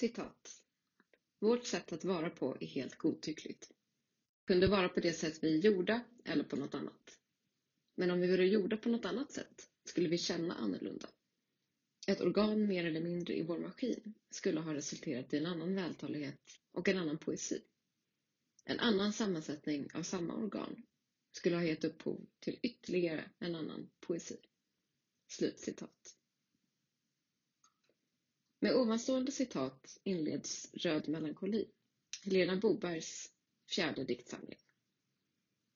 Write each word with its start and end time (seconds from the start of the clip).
Citat. 0.00 0.62
Vårt 1.38 1.66
sätt 1.66 1.92
att 1.92 2.04
vara 2.04 2.30
på 2.30 2.56
är 2.60 2.66
helt 2.66 2.94
godtyckligt. 2.94 3.72
Kunde 4.46 4.66
vara 4.66 4.88
på 4.88 5.00
det 5.00 5.12
sätt 5.12 5.38
vi 5.42 5.54
är 5.54 5.58
gjorda 5.58 6.04
eller 6.24 6.44
på 6.44 6.56
något 6.56 6.74
annat. 6.74 7.18
Men 7.94 8.10
om 8.10 8.20
vi 8.20 8.30
vore 8.30 8.46
gjorda 8.46 8.76
på 8.76 8.88
något 8.88 9.04
annat 9.04 9.32
sätt 9.32 9.68
skulle 9.84 10.08
vi 10.08 10.18
känna 10.18 10.54
annorlunda. 10.54 11.08
Ett 12.06 12.20
organ 12.20 12.66
mer 12.66 12.84
eller 12.84 13.00
mindre 13.00 13.36
i 13.36 13.42
vår 13.42 13.58
maskin 13.58 14.14
skulle 14.30 14.60
ha 14.60 14.74
resulterat 14.74 15.34
i 15.34 15.36
en 15.36 15.46
annan 15.46 15.74
vältalighet 15.74 16.60
och 16.72 16.88
en 16.88 16.98
annan 16.98 17.18
poesi. 17.18 17.62
En 18.64 18.78
annan 18.78 19.12
sammansättning 19.12 19.88
av 19.94 20.02
samma 20.02 20.34
organ 20.34 20.82
skulle 21.32 21.56
ha 21.56 21.64
gett 21.64 21.84
upphov 21.84 22.26
till 22.38 22.58
ytterligare 22.62 23.30
en 23.38 23.54
annan 23.54 23.90
poesi. 24.00 24.36
Slutcitat. 25.28 26.19
Med 28.62 28.74
ovanstående 28.76 29.32
citat 29.32 29.98
inleds 30.04 30.70
Röd 30.74 31.08
melankoli, 31.08 31.68
Helena 32.24 32.56
Bobergs 32.56 33.32
fjärde 33.70 34.04
diktsamling. 34.04 34.58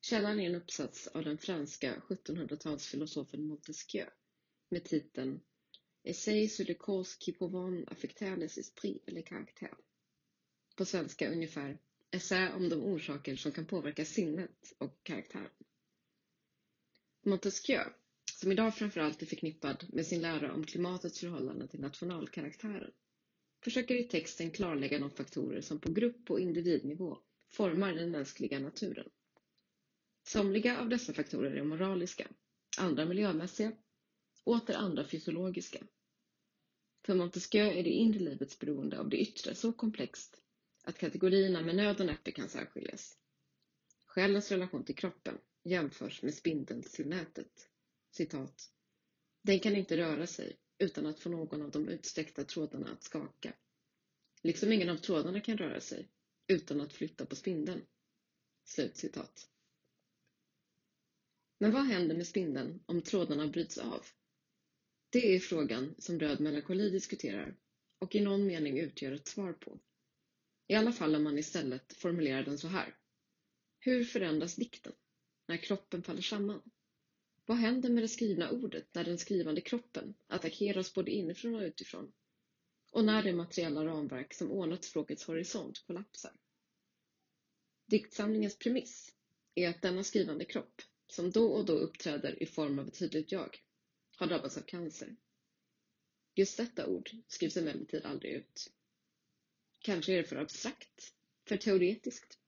Källan 0.00 0.40
är 0.40 0.46
en 0.46 0.54
uppsats 0.54 1.06
av 1.06 1.24
den 1.24 1.38
franska 1.38 2.02
1700-talsfilosofen 2.08 3.46
Montesquieu 3.46 4.06
med 4.70 4.84
titeln 4.84 5.40
Essay 6.02 6.48
sur 6.48 6.64
les 6.64 6.78
causes 6.78 7.16
qui 7.16 7.32
pouvant 7.32 7.88
affecter 7.88 8.36
les 8.36 8.58
esprits 8.58 9.08
eller 9.08 9.22
karaktär. 9.22 9.74
På 10.76 10.84
svenska 10.84 11.32
ungefär 11.32 11.78
Essä 12.10 12.52
om 12.54 12.68
de 12.68 12.82
orsaker 12.82 13.36
som 13.36 13.52
kan 13.52 13.66
påverka 13.66 14.04
sinnet 14.04 14.72
och 14.78 15.00
karaktären. 15.02 15.50
Montesquieu, 17.22 17.84
som 18.32 18.52
idag 18.52 18.74
framförallt 18.74 19.22
är 19.22 19.26
förknippad 19.26 19.86
med 19.92 20.06
sin 20.06 20.20
lära 20.22 20.52
om 20.52 20.64
klimatets 20.64 21.20
förhållande 21.20 21.68
till 21.68 21.80
nationalkaraktären, 21.80 22.90
försöker 23.64 23.94
i 23.94 24.02
texten 24.02 24.50
klarlägga 24.50 24.98
de 24.98 25.10
faktorer 25.10 25.60
som 25.60 25.78
på 25.78 25.92
grupp 25.92 26.30
och 26.30 26.40
individnivå 26.40 27.18
formar 27.52 27.94
den 27.94 28.10
mänskliga 28.10 28.58
naturen. 28.58 29.08
Somliga 30.26 30.80
av 30.80 30.88
dessa 30.88 31.12
faktorer 31.12 31.50
är 31.56 31.64
moraliska, 31.64 32.28
andra 32.78 33.04
miljömässiga, 33.06 33.72
åter 34.44 34.74
andra 34.76 35.04
fysiologiska. 35.04 35.86
För 37.06 37.14
Montesquieu 37.14 37.78
är 37.78 37.82
det 37.82 37.90
inre 37.90 38.18
livets 38.18 38.58
beroende 38.58 38.98
av 39.00 39.08
det 39.08 39.16
yttre 39.16 39.54
så 39.54 39.72
komplext 39.72 40.40
att 40.84 40.98
kategorierna 40.98 41.62
med 41.62 41.76
nöd 41.76 42.00
och 42.00 42.06
näppe 42.06 42.30
kan 42.30 42.48
särskiljas. 42.48 43.16
Själens 44.06 44.50
relation 44.50 44.84
till 44.84 44.94
kroppen 44.94 45.38
jämförs 45.64 46.22
med 46.22 46.34
spindelns 46.34 46.92
till 46.92 47.06
nätet. 47.08 47.68
Citat. 48.16 48.72
Den 49.42 49.60
kan 49.60 49.76
inte 49.76 49.96
röra 49.96 50.26
sig 50.26 50.56
utan 50.78 51.06
att 51.06 51.20
få 51.20 51.28
någon 51.30 51.62
av 51.62 51.70
de 51.70 51.88
utsträckta 51.88 52.44
trådarna 52.44 52.92
att 52.92 53.02
skaka. 53.02 53.54
Liksom 54.42 54.72
ingen 54.72 54.88
av 54.88 54.96
trådarna 54.96 55.40
kan 55.40 55.58
röra 55.58 55.80
sig 55.80 56.08
utan 56.46 56.80
att 56.80 56.92
flytta 56.92 57.26
på 57.26 57.36
spindeln. 57.36 57.86
Slut 58.64 58.96
citat. 58.96 59.48
Men 61.58 61.72
vad 61.72 61.84
händer 61.84 62.16
med 62.16 62.26
spindeln 62.26 62.82
om 62.86 63.02
trådarna 63.02 63.46
bryts 63.46 63.78
av? 63.78 64.06
Det 65.10 65.34
är 65.34 65.38
frågan 65.40 65.94
som 65.98 66.20
Röd 66.20 66.40
melankoli 66.40 66.90
diskuterar 66.90 67.56
och 67.98 68.14
i 68.14 68.20
någon 68.20 68.46
mening 68.46 68.78
utgör 68.78 69.12
ett 69.12 69.28
svar 69.28 69.52
på. 69.52 69.80
I 70.66 70.74
alla 70.74 70.92
fall 70.92 71.14
om 71.14 71.22
man 71.22 71.38
istället 71.38 71.92
formulerar 71.92 72.44
den 72.44 72.58
så 72.58 72.68
här. 72.68 72.96
Hur 73.78 74.04
förändras 74.04 74.56
dikten 74.56 74.92
när 75.48 75.56
kroppen 75.56 76.02
faller 76.02 76.22
samman? 76.22 76.62
Vad 77.46 77.56
händer 77.56 77.90
med 77.90 78.02
det 78.04 78.08
skrivna 78.08 78.50
ordet 78.50 78.94
när 78.94 79.04
den 79.04 79.18
skrivande 79.18 79.60
kroppen 79.60 80.14
attackeras 80.26 80.94
både 80.94 81.10
inifrån 81.10 81.54
och 81.54 81.60
utifrån? 81.60 82.12
Och 82.92 83.04
när 83.04 83.22
det 83.22 83.32
materiella 83.32 83.84
ramverk 83.84 84.34
som 84.34 84.50
ordnat 84.50 84.84
språkets 84.84 85.24
horisont 85.24 85.84
kollapsar? 85.86 86.32
Diktsamlingens 87.86 88.58
premiss 88.58 89.14
är 89.54 89.68
att 89.68 89.82
denna 89.82 90.04
skrivande 90.04 90.44
kropp, 90.44 90.82
som 91.06 91.30
då 91.30 91.46
och 91.52 91.64
då 91.64 91.72
uppträder 91.72 92.42
i 92.42 92.46
form 92.46 92.78
av 92.78 92.88
ett 92.88 92.98
tydligt 92.98 93.32
jag, 93.32 93.58
har 94.16 94.26
drabbats 94.26 94.56
av 94.56 94.62
cancer. 94.62 95.16
Just 96.34 96.56
detta 96.56 96.86
ord 96.86 97.10
skrivs 97.26 97.56
emellertid 97.56 98.04
aldrig 98.04 98.32
ut. 98.32 98.70
Kanske 99.78 100.12
är 100.12 100.16
det 100.16 100.24
för 100.24 100.36
abstrakt, 100.36 101.14
för 101.48 101.56
teoretiskt, 101.56 102.38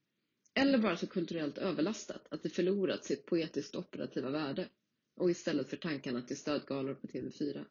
eller 0.55 0.79
bara 0.79 0.97
så 0.97 1.07
kulturellt 1.07 1.59
överlastat 1.59 2.27
att 2.31 2.43
det 2.43 2.51
förlorat 2.51 3.05
sitt 3.05 3.27
poetiskt 3.27 3.75
operativa 3.75 4.31
värde 4.31 4.69
och 5.17 5.31
istället 5.31 5.71
för 5.71 5.77
tankarna 5.77 6.23
till 6.23 6.37
stödgalor 6.37 6.95
på 6.95 7.07
TV4. 7.07 7.67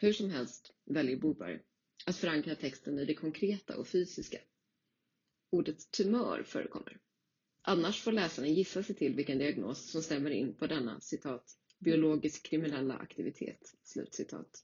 Hur 0.00 0.12
som 0.12 0.30
helst 0.30 0.74
väljer 0.84 1.16
Boberg 1.16 1.60
att 2.06 2.16
förankra 2.16 2.54
texten 2.54 2.98
i 2.98 3.04
det 3.04 3.14
konkreta 3.14 3.76
och 3.76 3.88
fysiska. 3.88 4.38
Ordet 5.50 5.90
tumör 5.90 6.42
förekommer. 6.42 7.00
Annars 7.62 8.02
får 8.02 8.12
läsaren 8.12 8.54
gissa 8.54 8.82
sig 8.82 8.96
till 8.96 9.14
vilken 9.14 9.38
diagnos 9.38 9.90
som 9.90 10.02
stämmer 10.02 10.30
in 10.30 10.54
på 10.54 10.66
denna 10.66 11.00
citat 11.00 11.58
biologisk 11.78 12.42
kriminella 12.42 12.94
aktivitet. 12.94 13.74
Slutcitat. 13.82 14.62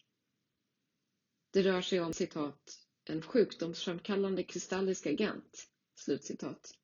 Det 1.53 1.63
rör 1.63 1.83
sig 1.83 2.01
om 2.01 2.13
citat 2.13 2.87
en 3.05 3.23
sjukdomsframkallande 3.23 4.43
kristallisk 4.43 5.07
agent, 5.07 5.69
slutcitat, 5.95 6.75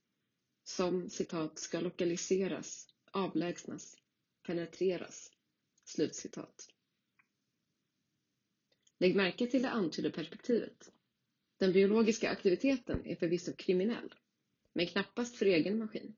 som 0.65 1.11
citat 1.11 1.59
ska 1.59 1.81
lokaliseras, 1.81 2.87
avlägsnas, 3.11 3.97
penetreras, 4.47 5.33
slutcitat. 5.85 6.69
Lägg 8.99 9.17
märke 9.17 9.47
till 9.47 9.63
det 9.63 9.71
antydda 9.71 10.11
perspektivet. 10.11 10.93
Den 11.57 11.73
biologiska 11.73 12.31
aktiviteten 12.31 13.07
är 13.07 13.17
förvisso 13.17 13.53
kriminell, 13.53 14.15
men 14.73 14.87
knappast 14.87 15.37
för 15.37 15.47
egen 15.47 15.79
maskin. 15.79 16.17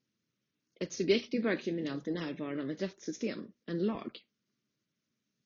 Ett 0.80 0.92
subjekt 0.92 1.34
är 1.34 1.42
bara 1.42 1.56
kriminellt 1.56 2.08
i 2.08 2.12
närvaron 2.12 2.60
av 2.60 2.70
ett 2.70 2.82
rättssystem, 2.82 3.52
en 3.66 3.78
lag. 3.78 4.20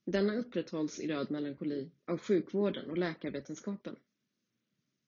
Denna 0.06 0.34
upprätthålls 0.34 1.00
i 1.00 1.08
röd 1.08 1.30
melankoli 1.30 1.90
av 2.04 2.18
sjukvården 2.18 2.90
och 2.90 2.98
läkarvetenskapen. 2.98 3.96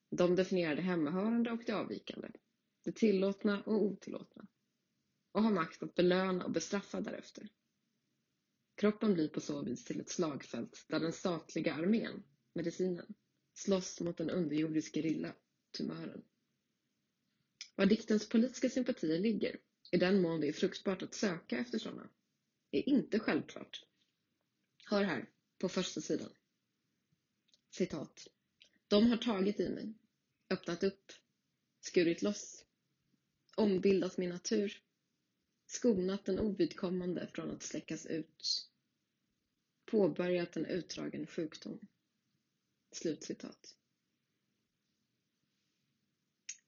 De 0.09 0.35
definierar 0.35 0.75
det 0.75 0.81
hemmahörande 0.81 1.51
och 1.51 1.63
det 1.65 1.73
avvikande, 1.73 2.27
det 2.83 2.91
tillåtna 2.91 3.63
och 3.63 3.83
otillåtna 3.83 4.47
och 5.35 5.43
har 5.43 5.51
makt 5.51 5.83
att 5.83 5.95
belöna 5.95 6.45
och 6.45 6.51
bestraffa 6.51 7.01
därefter. 7.01 7.49
Kroppen 8.75 9.13
blir 9.13 9.27
på 9.27 9.41
så 9.41 9.61
vis 9.61 9.85
till 9.85 9.99
ett 9.99 10.09
slagfält 10.09 10.85
där 10.87 10.99
den 10.99 11.13
statliga 11.13 11.73
armén, 11.73 12.23
medicinen, 12.53 13.15
slåss 13.53 14.01
mot 14.01 14.17
den 14.17 14.29
underjordiska 14.29 14.99
gerilla, 15.01 15.35
tumören. 15.71 16.23
Var 17.75 17.85
diktens 17.85 18.29
politiska 18.29 18.69
sympatier 18.69 19.19
ligger, 19.19 19.59
i 19.91 19.97
den 19.97 20.21
mån 20.21 20.41
det 20.41 20.47
är 20.47 20.53
fruktbart 20.53 21.01
att 21.01 21.13
söka 21.13 21.57
efter 21.57 21.79
sådana, 21.79 22.09
är 22.71 22.89
inte 22.89 23.19
självklart. 23.19 23.85
Hör 24.85 25.03
här, 25.03 25.29
på 25.57 25.69
första 25.69 26.01
sidan. 26.01 26.29
Citat. 27.69 28.27
De 28.87 29.09
har 29.09 29.17
tagit 29.17 29.59
i 29.59 29.69
mig, 29.69 29.93
öppnat 30.49 30.83
upp, 30.83 31.11
skurit 31.81 32.21
loss, 32.21 32.65
ombildat 33.55 34.17
min 34.17 34.29
natur, 34.29 34.84
skonat 35.67 36.25
den 36.25 36.39
ovidkommande 36.39 37.27
från 37.33 37.51
att 37.51 37.63
släckas 37.63 38.05
ut, 38.05 38.69
påbörjat 39.85 40.57
en 40.57 40.65
utdragen 40.65 41.27
sjukdom. 41.27 41.79
Slutcitat. 42.91 43.75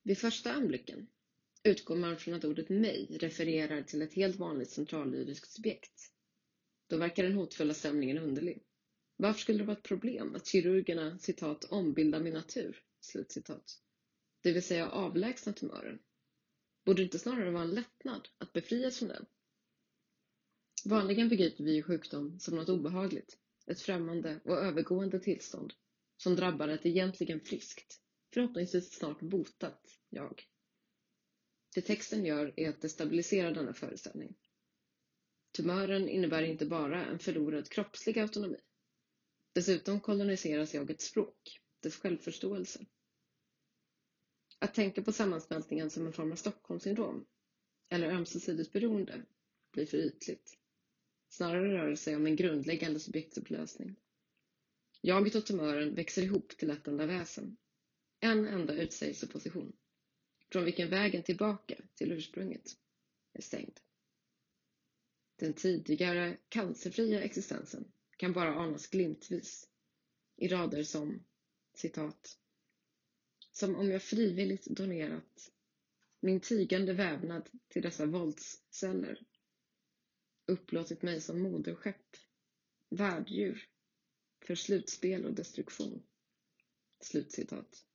Vid 0.03 0.18
första 0.18 0.52
anblicken 0.52 1.07
utgår 1.63 1.96
man 1.96 2.18
från 2.18 2.34
att 2.34 2.44
ordet 2.44 2.69
mig 2.69 3.18
refererar 3.19 3.84
till 3.84 4.02
ett 4.02 4.13
helt 4.13 4.36
vanligt 4.36 4.69
centrallyriskt 4.69 5.52
subjekt. 5.52 6.12
Då 6.88 6.97
verkar 6.97 7.24
den 7.24 7.34
hotfulla 7.34 7.74
stämningen 7.74 8.18
underlig. 8.18 8.63
Varför 9.16 9.39
skulle 9.42 9.57
det 9.57 9.63
vara 9.63 9.77
ett 9.77 9.83
problem 9.83 10.36
att 10.36 10.48
kirurgerna 10.48 11.19
citat 11.19 11.63
ombildar 11.63 12.19
min 12.19 12.33
natur? 12.33 12.83
Slutcitat. 13.00 13.81
Det 14.42 14.51
vill 14.51 14.63
säga 14.63 14.89
avlägsna 14.89 15.54
tumören. 15.54 16.00
Borde 16.88 17.01
det 17.01 17.04
inte 17.04 17.19
snarare 17.19 17.51
vara 17.51 17.63
en 17.63 17.75
lättnad 17.75 18.28
att 18.38 18.54
befrias 18.54 19.00
från 19.00 19.10
den? 19.10 19.25
Vanligen 20.86 21.30
begriper 21.30 21.63
vi 21.63 21.81
sjukdom 21.84 22.39
som 22.39 22.56
något 22.56 22.69
obehagligt, 22.69 23.38
ett 23.66 23.81
främmande 23.81 24.42
och 24.45 24.57
övergående 24.57 25.19
tillstånd 25.19 25.74
som 26.18 26.36
drabbar 26.36 26.68
ett 26.68 26.86
egentligen 26.86 27.39
friskt, 27.39 28.01
förhoppningsvis 28.34 28.92
snart 28.94 29.19
botat, 29.19 29.81
jag. 30.10 30.44
Det 31.75 31.81
texten 31.81 32.25
gör 32.25 32.54
är 32.57 32.69
att 32.69 32.81
destabilisera 32.81 33.51
denna 33.51 33.74
föreställning. 33.74 34.36
Tumören 35.51 36.10
innebär 36.10 36.44
inte 36.44 36.66
bara 36.66 37.06
en 37.06 37.19
förlorad 37.19 37.69
kroppslig 37.69 38.19
autonomi. 38.19 38.60
Dessutom 39.54 40.00
koloniseras 40.00 40.74
jagets 40.74 41.06
språk, 41.06 41.60
dess 41.80 41.95
självförståelse. 41.95 42.86
Att 44.59 44.74
tänka 44.74 45.01
på 45.01 45.12
sammansmältningen 45.12 45.89
som 45.89 46.07
en 46.07 46.13
form 46.13 46.31
av 46.31 46.36
Stockholmssyndrom 46.36 47.25
eller 47.89 48.12
ömsesidigt 48.12 48.74
beroende 48.74 49.25
blir 49.71 49.86
för 49.86 49.98
ytligt. 49.98 50.57
Snarare 51.30 51.74
rör 51.74 51.89
det 51.89 51.98
sig 51.98 52.15
om 52.15 52.25
en 52.25 52.36
grundläggande 52.36 53.00
subjektupplösning. 53.00 53.95
Jaget 55.01 55.36
och 55.36 55.45
tumören 55.45 55.95
växer 55.95 56.21
ihop 56.24 56.57
till 56.57 56.69
ett 56.69 56.88
enda 56.88 57.06
väsen. 57.06 57.57
en 58.19 58.48
enda 58.48 58.74
utsägelseposition, 58.74 59.74
från 60.51 60.65
vilken 60.65 60.89
vägen 60.89 61.24
tillbaka 61.24 61.75
till 61.95 62.12
ursprunget 62.12 62.71
är 63.33 63.42
stängd. 63.42 63.80
Den 65.36 65.54
tidigare 65.54 66.38
cancerfria 66.50 67.21
existensen 67.21 67.92
kan 68.18 68.33
bara 68.33 68.56
anas 68.56 68.88
glimtvis 68.88 69.69
i 70.36 70.48
rader 70.48 70.83
som 70.83 71.25
citat 71.74 72.38
som 73.59 73.75
om 73.75 73.92
jag 73.92 74.01
frivilligt 74.04 74.65
donerat 74.65 75.51
min 76.19 76.39
tigande 76.39 76.94
vävnad 76.94 77.50
till 77.68 77.81
dessa 77.81 78.06
våldsceller 78.06 79.25
upplåtit 80.45 81.01
mig 81.01 81.21
som 81.21 81.42
moderskepp, 81.42 82.15
värddjur 82.89 83.69
för 84.45 84.56
slutspel 84.56 85.25
och 85.25 85.33
destruktion. 85.33 86.04
Slutcitat. 87.00 87.86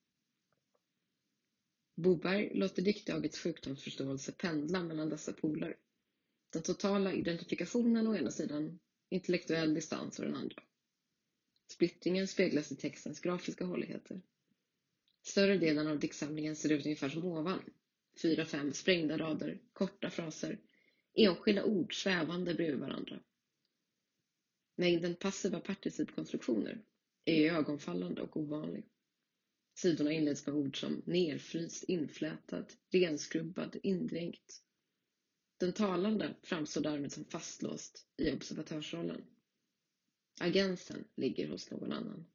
Boberg 1.97 2.50
låter 2.55 2.82
diktjagets 2.82 3.38
sjukdomsförståelse 3.38 4.32
pendla 4.32 4.82
mellan 4.82 5.09
dessa 5.09 5.32
poler. 5.32 5.76
Den 6.53 6.62
totala 6.62 7.12
identifikationen 7.12 8.06
å 8.06 8.17
ena 8.17 8.31
sidan, 8.31 8.81
intellektuell 9.09 9.75
distans 9.75 10.20
å 10.20 10.23
den 10.23 10.35
andra. 10.37 10.62
Splittringen 11.73 12.29
speglas 12.29 12.73
i 12.73 12.76
textens 12.76 13.20
grafiska 13.20 13.64
håligheter. 13.64 14.23
Större 15.23 15.59
delen 15.59 15.87
av 15.87 15.99
diktsamlingen 15.99 16.57
ser 16.57 16.73
ut 16.73 16.87
ungefär 16.87 17.09
som 17.09 17.25
ovan. 17.25 17.63
Fyra, 18.23 18.45
fem 18.45 18.73
sprängda 18.73 19.19
rader, 19.19 19.61
korta 19.73 20.11
fraser, 20.11 20.59
enskilda 21.15 21.65
ord 21.65 22.03
svävande 22.03 22.55
bredvid 22.55 22.81
varandra. 22.81 23.21
Mängden 24.77 25.15
passiva 25.15 25.61
participkonstruktioner 25.61 26.85
är 27.25 27.53
ögonfallande 27.53 28.23
och 28.23 28.37
ovanlig. 28.37 28.85
Sidorna 29.75 30.13
inleds 30.13 30.47
med 30.47 30.55
ord 30.55 30.81
som 30.81 31.03
nerfryst, 31.07 31.85
inflätad, 31.85 32.67
renskrubbad, 32.91 33.77
indränkt. 33.83 34.63
Den 35.59 35.73
talande 35.73 36.35
framstår 36.43 36.81
därmed 36.81 37.13
som 37.13 37.25
fastlåst 37.25 38.07
i 38.17 38.33
observatörsrollen. 38.33 39.25
Agensen 40.41 41.05
ligger 41.17 41.49
hos 41.49 41.71
någon 41.71 41.93
annan. 41.93 42.27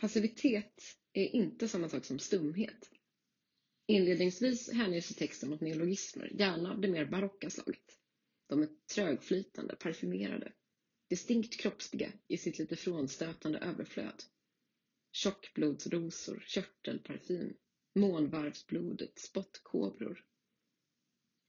Passivitet 0.00 0.82
är 1.12 1.26
inte 1.26 1.68
samma 1.68 1.88
sak 1.88 2.04
som 2.04 2.18
stumhet. 2.18 2.90
Inledningsvis 3.86 4.72
hänger 4.72 5.00
sig 5.00 5.16
texten 5.16 5.52
åt 5.52 5.60
neologismer, 5.60 6.32
gärna 6.38 6.72
av 6.72 6.80
det 6.80 6.88
mer 6.88 7.04
barocka 7.04 7.50
slaget. 7.50 7.98
De 8.48 8.62
är 8.62 8.68
trögflytande, 8.94 9.76
parfymerade, 9.76 10.52
distinkt 11.10 11.60
kroppsliga 11.60 12.12
i 12.28 12.36
sitt 12.38 12.58
lite 12.58 12.76
frånstötande 12.76 13.58
överflöd. 13.58 14.22
Tjockblodsrosor, 15.12 16.44
körtelparfym, 16.46 17.54
månvarvsblodet, 17.94 19.18
spottkobror. 19.18 20.24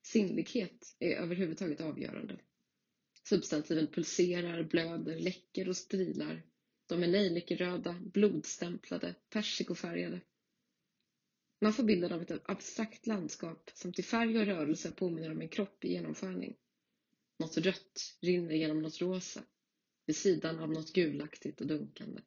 Sinnlighet 0.06 0.96
är 1.00 1.16
överhuvudtaget 1.16 1.81
avgörande. 1.81 2.40
Substantiven 3.30 3.88
pulserar, 3.88 4.63
blöder, 4.63 5.19
läcker 5.19 5.69
och 5.69 5.78
strilar. 5.78 6.49
De 6.89 7.03
är 7.03 7.07
nejlikeröda, 7.07 8.00
blodstämplade, 8.00 9.15
persikofärgade. 9.30 10.21
Man 11.62 11.74
får 11.74 11.83
bilden 11.83 12.12
av 12.12 12.21
ett 12.21 12.50
abstrakt 12.50 13.07
landskap 13.07 13.71
som 13.74 13.94
till 13.94 14.06
färg 14.06 14.39
och 14.39 14.45
rörelse 14.45 14.91
påminner 14.91 15.31
om 15.31 15.41
en 15.41 15.50
kropp 15.50 15.86
i 15.86 15.91
genomskärning. 15.91 16.57
Något 17.39 17.57
rött 17.57 18.18
rinner 18.21 18.56
genom 18.56 18.81
något 18.81 19.01
rosa, 19.01 19.44
vid 20.06 20.15
sidan 20.15 20.59
av 20.59 20.69
något 20.71 20.94
gulaktigt 20.94 21.62
och 21.62 21.68
dunkande. 21.68 22.21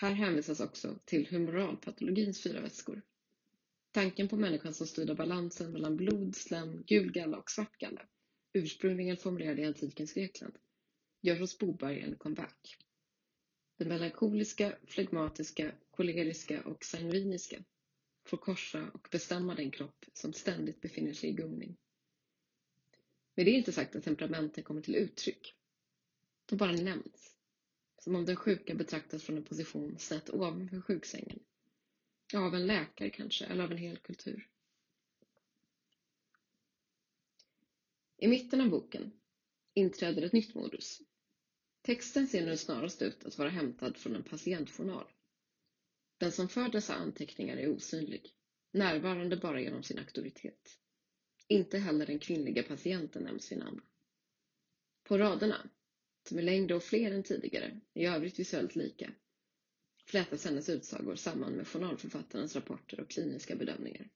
Här 0.00 0.12
hänvisas 0.12 0.60
också 0.60 0.98
till 1.04 1.26
humoralpatologins 1.26 2.42
fyra 2.42 2.60
vätskor. 2.60 3.02
Tanken 3.90 4.28
på 4.28 4.36
människan 4.36 4.74
som 4.74 4.86
styrde 4.86 5.14
balansen 5.14 5.72
mellan 5.72 5.96
blod, 5.96 6.36
slem, 6.36 6.82
gul 6.86 7.12
galla 7.12 7.38
och 7.38 7.50
svart 7.50 7.78
galla, 7.78 8.08
ursprungligen 8.52 9.16
formulerad 9.16 9.58
i 9.58 9.64
antikens 9.64 10.12
Grekland, 10.12 10.58
gör 11.20 11.38
hos 11.38 11.58
Boberg 11.58 12.00
en 12.00 12.16
comeback. 12.16 12.78
Det 13.76 13.84
melankoliska, 13.84 14.76
flegmatiska, 14.86 15.72
koleriska 15.90 16.62
och 16.62 16.84
sangviniska 16.84 17.64
får 18.24 18.36
korsa 18.36 18.90
och 18.94 19.08
bestämma 19.10 19.54
den 19.54 19.70
kropp 19.70 20.04
som 20.12 20.32
ständigt 20.32 20.80
befinner 20.80 21.12
sig 21.12 21.30
i 21.30 21.32
gungning. 21.32 21.76
Med 23.34 23.46
det 23.46 23.50
är 23.50 23.58
inte 23.58 23.72
sagt 23.72 23.96
att 23.96 24.04
temperamenten 24.04 24.64
kommer 24.64 24.80
till 24.80 24.96
uttryck. 24.96 25.54
De 26.46 26.56
bara 26.56 26.72
nämns. 26.72 27.36
Som 27.98 28.14
om 28.14 28.24
den 28.24 28.36
sjuka 28.36 28.74
betraktas 28.74 29.22
från 29.22 29.36
en 29.36 29.44
position 29.44 29.98
snett 29.98 30.30
ovanför 30.30 30.80
sjuksängen. 30.80 31.38
Av 32.34 32.54
en 32.54 32.66
läkare 32.66 33.10
kanske, 33.10 33.44
eller 33.44 33.64
av 33.64 33.72
en 33.72 33.78
hel 33.78 33.96
kultur. 33.96 34.48
I 38.16 38.28
mitten 38.28 38.60
av 38.60 38.70
boken 38.70 39.17
inträder 39.78 40.22
ett 40.22 40.32
nytt 40.32 40.54
modus. 40.54 41.02
Texten 41.82 42.26
ser 42.26 42.46
nu 42.46 42.56
snarast 42.56 43.02
ut 43.02 43.24
att 43.24 43.38
vara 43.38 43.48
hämtad 43.48 43.96
från 43.96 44.16
en 44.16 44.22
patientjournal. 44.22 45.06
Den 46.18 46.32
som 46.32 46.48
för 46.48 46.68
dessa 46.68 46.94
anteckningar 46.94 47.56
är 47.56 47.68
osynlig, 47.68 48.34
närvarande 48.72 49.36
bara 49.36 49.60
genom 49.60 49.82
sin 49.82 49.98
auktoritet. 49.98 50.78
Inte 51.48 51.78
heller 51.78 52.06
den 52.06 52.18
kvinnliga 52.18 52.62
patienten 52.62 53.22
nämns 53.22 53.52
vid 53.52 53.58
namn. 53.58 53.80
På 55.02 55.18
raderna, 55.18 55.70
som 56.28 56.38
är 56.38 56.42
längre 56.42 56.74
och 56.74 56.82
fler 56.82 57.10
än 57.12 57.22
tidigare, 57.22 57.80
i 57.94 58.06
övrigt 58.06 58.38
visuellt 58.38 58.76
lika, 58.76 59.12
flätas 60.06 60.44
hennes 60.44 60.68
utsagor 60.68 61.14
samman 61.14 61.52
med 61.52 61.68
journalförfattarens 61.68 62.54
rapporter 62.54 63.00
och 63.00 63.10
kliniska 63.10 63.56
bedömningar. 63.56 64.10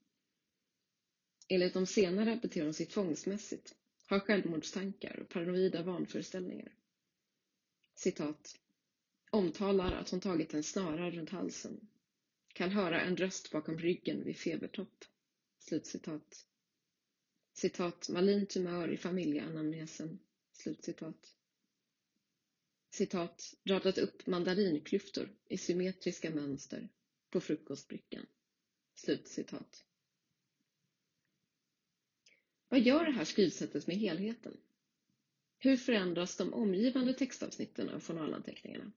Enligt 1.49 1.75
de 1.75 1.87
senare 1.87 2.38
beter 2.43 2.62
hon 2.64 2.75
sig 2.75 2.87
tvångsmässigt, 2.87 3.75
har 4.12 4.20
självmordstankar 4.20 5.20
och 5.20 5.29
paranoida 5.29 5.82
vanföreställningar. 5.82 6.75
Citat. 7.94 8.59
Omtalar 9.31 9.93
att 9.93 10.11
hon 10.11 10.20
tagit 10.20 10.55
en 10.55 10.62
snara 10.62 11.11
runt 11.11 11.31
halsen. 11.31 11.88
Kan 12.55 12.70
höra 12.70 13.00
en 13.00 13.17
röst 13.17 13.50
bakom 13.50 13.79
ryggen 13.79 14.25
vid 14.25 14.37
febertopp. 14.37 15.05
Slutcitat. 15.59 16.47
Citat, 17.53 18.09
malin 18.09 18.47
tumör 18.47 18.93
i 18.93 18.97
familjeanamnesen. 18.97 20.19
Slutcitat. 20.52 21.35
Citat, 22.90 23.54
radat 23.64 23.99
upp 23.99 24.26
mandarinklyftor 24.26 25.37
i 25.49 25.59
symmetriska 25.59 26.31
mönster 26.31 26.88
på 27.31 27.40
frukostbrickan. 27.40 28.26
Slutcitat. 28.95 29.85
Vad 32.73 32.81
gör 32.81 33.05
det 33.05 33.11
här 33.11 33.25
skrivsättet 33.25 33.87
med 33.87 33.97
helheten? 33.97 34.57
Hur 35.59 35.76
förändras 35.76 36.37
de 36.37 36.55
omgivande 36.55 37.14
textavsnitten 37.14 37.88
av 37.88 38.00
journalanteckningarna? 38.02 38.93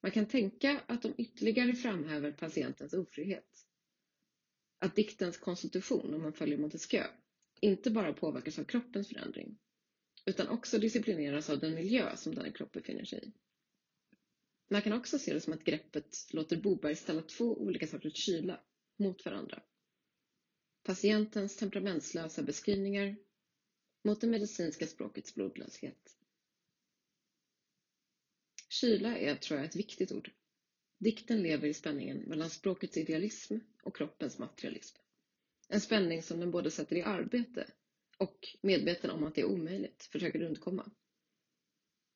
Man 0.00 0.12
kan 0.12 0.26
tänka 0.26 0.82
att 0.86 1.02
de 1.02 1.14
ytterligare 1.18 1.72
framhäver 1.74 2.32
patientens 2.32 2.92
ofrihet. 2.92 3.66
Att 4.78 4.96
diktens 4.96 5.36
konstitution, 5.36 6.14
om 6.14 6.22
man 6.22 6.32
följer 6.32 6.58
Montesquieu, 6.58 7.06
inte 7.60 7.90
bara 7.90 8.12
påverkas 8.12 8.58
av 8.58 8.64
kroppens 8.64 9.08
förändring, 9.08 9.58
utan 10.26 10.48
också 10.48 10.78
disciplineras 10.78 11.50
av 11.50 11.58
den 11.58 11.74
miljö 11.74 12.16
som 12.16 12.34
denna 12.34 12.50
kropp 12.50 12.72
befinner 12.72 13.04
sig 13.04 13.24
i. 13.24 13.32
Man 14.70 14.82
kan 14.82 14.92
också 14.92 15.18
se 15.18 15.32
det 15.34 15.40
som 15.40 15.52
att 15.52 15.64
greppet 15.64 16.26
låter 16.32 16.56
Boberg 16.56 16.94
ställa 16.94 17.22
två 17.22 17.62
olika 17.62 17.86
sorters 17.86 18.16
kyla 18.16 18.60
mot 18.98 19.24
varandra. 19.24 19.62
Patientens 20.86 21.56
temperamentslösa 21.56 22.42
beskrivningar 22.42 23.16
mot 24.04 24.20
det 24.20 24.26
medicinska 24.26 24.86
språkets 24.86 25.34
blodlöshet. 25.34 26.16
Kyla 28.68 29.18
är, 29.18 29.36
tror 29.36 29.58
jag, 29.58 29.68
ett 29.68 29.76
viktigt 29.76 30.12
ord. 30.12 30.30
Dikten 30.98 31.42
lever 31.42 31.68
i 31.68 31.74
spänningen 31.74 32.18
mellan 32.18 32.50
språkets 32.50 32.96
idealism 32.96 33.56
och 33.82 33.96
kroppens 33.96 34.38
materialism. 34.38 34.96
En 35.68 35.80
spänning 35.80 36.22
som 36.22 36.40
den 36.40 36.50
både 36.50 36.70
sätter 36.70 36.96
i 36.96 37.02
arbete 37.02 37.70
och, 38.18 38.56
medveten 38.62 39.10
om 39.10 39.24
att 39.24 39.34
det 39.34 39.40
är 39.40 39.44
omöjligt, 39.44 40.02
försöker 40.12 40.42
undkomma. 40.42 40.90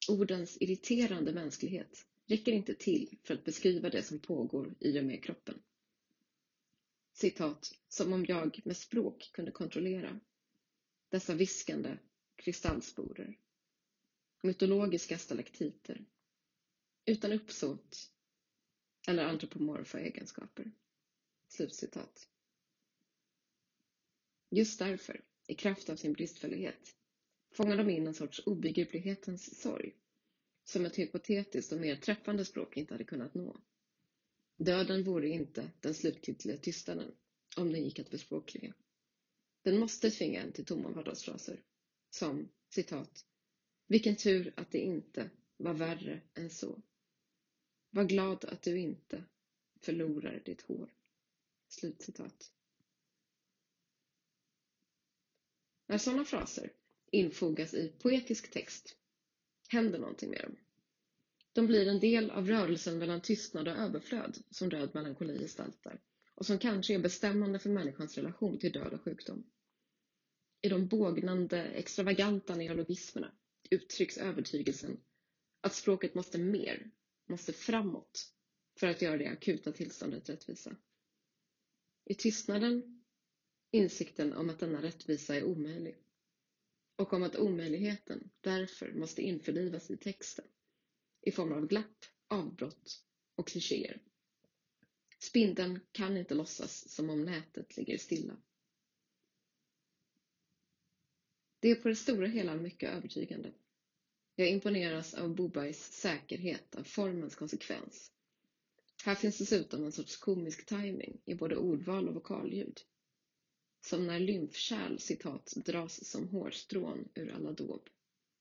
Ordens 0.09 0.57
irriterande 0.61 1.33
mänsklighet 1.33 2.07
räcker 2.27 2.53
inte 2.53 2.75
till 2.75 3.19
för 3.23 3.35
att 3.35 3.45
beskriva 3.45 3.91
det 3.91 4.03
som 4.03 4.19
pågår 4.19 4.75
i 4.81 5.01
och 5.01 5.05
med 5.05 5.23
kroppen. 5.25 5.63
Citat, 7.21 7.75
som 7.89 8.13
om 8.13 8.25
jag 8.29 8.61
med 8.65 8.77
språk 8.77 9.31
kunde 9.33 9.51
kontrollera 9.51 10.21
dessa 11.09 11.35
viskande 11.35 11.99
kristallsporer, 12.37 13.39
mytologiska 14.43 15.19
stalaktiter, 15.19 16.05
utan 17.05 17.33
uppsåt 17.33 18.11
eller 19.09 19.25
antropomorfa 19.25 20.01
egenskaper. 20.01 20.73
Slutcitat. 21.49 22.29
Just 24.51 24.79
därför, 24.79 25.25
i 25.47 25.55
kraft 25.55 25.91
av 25.91 25.97
sin 25.97 26.13
bristfällighet, 26.13 26.97
fångar 27.53 27.77
de 27.77 27.91
in 27.91 28.07
en 28.07 28.15
sorts 28.15 28.43
obegriplighetens 28.47 29.61
sorg, 29.61 29.95
som 30.65 30.85
ett 30.85 30.99
hypotetiskt 30.99 31.73
och 31.73 31.81
mer 31.81 31.97
träffande 31.97 32.45
språk 32.45 32.77
inte 32.77 32.95
hade 32.95 33.05
kunnat 33.05 33.35
nå. 33.35 33.61
Döden 34.65 35.05
vore 35.05 35.29
inte 35.29 35.71
den 35.81 35.95
slutgiltiga 35.95 36.57
tystnaden, 36.57 37.15
om 37.57 37.73
den 37.73 37.85
gick 37.85 37.99
att 37.99 38.11
bespråkliga. 38.11 38.75
Den 39.63 39.79
måste 39.79 40.11
tvinga 40.11 40.43
en 40.43 40.53
till 40.53 40.65
tomma 40.65 40.91
vardagsfraser, 40.91 41.63
som 42.11 42.49
citat 42.69 43.27
Vilken 43.87 44.17
tur 44.17 44.53
att 44.57 44.71
det 44.71 44.79
inte 44.79 45.31
var 45.57 45.75
värre 45.75 46.21
än 46.35 46.51
så. 46.51 46.83
Var 47.91 48.05
glad 48.05 48.45
att 48.45 48.63
du 48.63 48.79
inte 48.79 49.25
förlorar 49.81 50.43
ditt 50.45 50.63
hår. 50.63 50.95
Slutcitat. 51.69 52.53
När 55.87 55.99
sådana 55.99 56.25
fraser 56.25 56.73
infogas 57.13 57.75
i 57.75 57.93
poetisk 57.99 58.51
text 58.51 58.97
händer 59.69 59.99
någonting 59.99 60.31
med 60.31 60.41
dem. 60.43 60.57
De 61.53 61.67
blir 61.67 61.89
en 61.89 62.01
del 62.01 62.31
av 62.31 62.47
rörelsen 62.47 62.99
mellan 62.99 63.21
tystnad 63.21 63.69
och 63.69 63.77
överflöd 63.77 64.39
som 64.51 64.69
död 64.69 64.91
melankoli 64.95 65.39
gestaltar 65.39 66.01
och 66.35 66.47
som 66.47 66.59
kanske 66.59 66.95
är 66.95 66.99
bestämmande 66.99 67.59
för 67.59 67.71
människans 67.71 68.17
relation 68.17 68.59
till 68.59 68.73
död 68.73 68.93
och 68.93 69.03
sjukdom. 69.03 69.45
I 70.63 70.69
de 70.69 70.87
bågnande, 70.87 71.65
extravaganta 71.65 72.55
neologismerna 72.55 73.33
uttrycks 73.71 74.19
övertygelsen 74.19 75.01
att 75.61 75.75
språket 75.75 76.15
måste 76.15 76.39
mer, 76.39 76.91
måste 77.29 77.53
framåt 77.53 78.33
för 78.79 78.87
att 78.87 79.03
göra 79.03 79.17
det 79.17 79.27
akuta 79.27 79.73
tillståndet 79.73 80.29
rättvisa. 80.29 80.77
I 82.05 82.15
tystnaden 82.15 83.05
insikten 83.71 84.33
om 84.33 84.51
att 84.51 84.59
denna 84.59 84.83
rättvisa 84.83 85.37
är 85.37 85.45
omöjlig 85.45 85.97
och 86.97 87.13
om 87.13 87.23
att 87.23 87.37
omöjligheten 87.37 88.31
därför 88.41 88.93
måste 88.93 89.23
införlivas 89.23 89.91
i 89.91 89.97
texten 89.97 90.45
i 91.23 91.33
form 91.33 91.53
av 91.53 91.67
glapp, 91.67 92.05
avbrott 92.29 93.05
och 93.35 93.49
klichéer. 93.49 94.01
Spindeln 95.19 95.81
kan 95.93 96.17
inte 96.17 96.35
låtsas 96.35 96.89
som 96.89 97.11
om 97.11 97.25
nätet 97.25 97.77
ligger 97.77 97.99
stilla. 97.99 98.37
Det 101.61 101.69
är 101.69 101.75
på 101.75 101.89
det 101.89 101.97
stora 101.97 102.27
hela 102.27 102.55
mycket 102.55 102.91
övertygande. 102.91 103.53
Jag 104.35 104.49
imponeras 104.49 105.15
av 105.15 105.35
Bobais 105.35 105.93
säkerhet, 105.93 106.75
av 106.75 106.85
formens 106.85 107.35
konsekvens. 107.35 108.13
Här 109.05 109.15
finns 109.15 109.39
dessutom 109.39 109.85
en 109.85 109.93
sorts 109.93 110.17
komisk 110.17 110.67
timing 110.67 111.21
i 111.25 111.35
både 111.35 111.57
ordval 111.57 112.09
och 112.09 112.15
vokalljud. 112.15 112.81
Som 113.87 114.07
när 114.07 114.21
lymfkärl 114.21 114.99
citat 114.99 115.53
dras 115.57 116.05
som 116.05 116.29
hårstrån 116.29 117.09
ur 117.15 117.33
alla 117.33 117.53
dåb. 117.53 117.89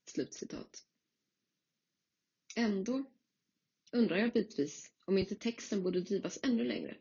Slutcitat. 0.05 0.85
Ändå 2.55 3.03
undrar 3.91 4.17
jag 4.17 4.33
bitvis 4.33 4.91
om 5.05 5.17
inte 5.17 5.35
texten 5.35 5.83
borde 5.83 6.01
drivas 6.01 6.39
ännu 6.43 6.63
längre 6.63 6.97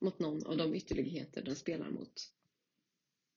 mot 0.00 0.18
någon 0.18 0.46
av 0.46 0.56
de 0.56 0.74
ytterligheter 0.74 1.42
den 1.42 1.56
spelar 1.56 1.90
mot. 1.90 2.32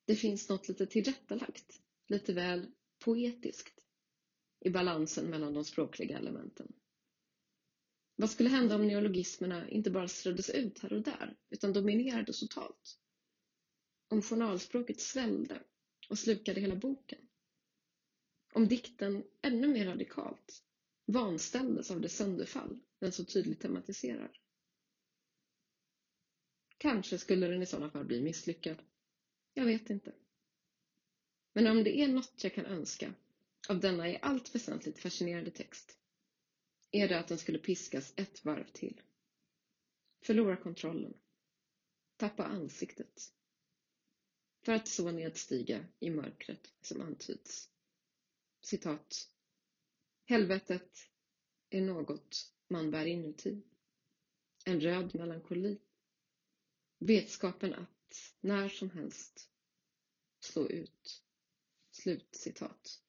Det 0.06 0.16
finns 0.16 0.50
något 0.50 0.68
lite 0.68 0.86
tillrättalagt, 0.86 1.82
lite 2.08 2.34
väl 2.34 2.72
poetiskt 3.00 3.86
i 4.60 4.70
balansen 4.70 5.26
mellan 5.26 5.54
de 5.54 5.66
språkliga 5.66 6.18
elementen. 6.18 6.74
Vad 8.16 8.30
skulle 8.30 8.50
hända 8.50 8.76
om 8.76 8.88
neologismerna 8.88 9.70
inte 9.70 9.92
bara 9.92 10.08
ströddes 10.08 10.50
ut 10.50 10.80
här 10.80 10.94
och 10.94 11.02
där, 11.02 11.38
utan 11.50 11.74
dominerade 11.74 12.34
totalt? 12.34 13.00
Om 14.08 14.22
journalspråket 14.22 15.00
svällde 15.00 15.64
och 16.10 16.20
slukade 16.20 16.62
hela 16.62 16.76
boken? 16.76 17.28
Om 18.54 18.68
dikten 18.68 19.24
ännu 19.42 19.68
mer 19.68 19.86
radikalt 19.86 20.65
vanställdes 21.06 21.92
av 21.92 22.02
det 22.02 22.10
sönderfall 22.10 22.80
den 23.00 23.12
så 23.12 23.26
tydligt 23.26 23.62
tematiserar? 23.62 24.40
Kanske 26.78 27.18
skulle 27.18 27.48
den 27.48 27.62
i 27.62 27.66
sådana 27.66 27.92
fall 27.92 28.06
bli 28.06 28.22
misslyckad. 28.22 28.78
Jag 29.54 29.66
vet 29.66 29.90
inte. 29.90 30.16
Men 31.54 31.68
om 31.68 31.84
det 31.84 32.00
är 32.00 32.08
något 32.08 32.44
jag 32.44 32.54
kan 32.54 32.66
önska 32.66 33.14
av 33.70 33.80
denna 33.80 34.10
i 34.10 34.20
allt 34.22 34.56
väsentligt 34.56 35.00
fascinerande 35.00 35.52
text 35.52 35.98
är 36.92 37.08
det 37.08 37.20
att 37.20 37.28
den 37.28 37.38
skulle 37.38 37.60
piskas 37.60 38.14
ett 38.16 38.46
varv 38.46 38.72
till. 38.74 39.02
Förlora 40.22 40.58
kontrollen. 40.58 41.14
Tappa 42.18 42.44
ansiktet. 42.44 43.34
För 44.66 44.72
att 44.74 44.88
så 44.88 45.12
nedstiga 45.12 45.86
i 46.00 46.10
mörkret 46.10 46.74
som 46.82 47.02
antyds. 47.02 47.70
Citat. 48.62 49.35
Helvetet 50.28 51.10
är 51.70 51.82
något 51.82 52.54
man 52.68 52.92
bär 52.92 53.06
inuti. 53.06 53.64
En 54.66 54.82
röd 54.82 55.16
melankoli. 55.16 55.80
Vetskapen 57.00 57.74
att 57.74 58.36
när 58.42 58.70
som 58.70 58.90
helst 58.90 59.50
slå 60.40 60.68
ut. 60.68 61.24
Slutcitat. 61.92 63.02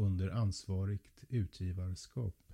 under 0.00 0.30
ansvarigt 0.30 1.24
utgivarskap. 1.28 2.49